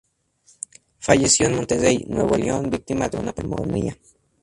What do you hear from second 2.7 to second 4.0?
víctima de una pulmonía.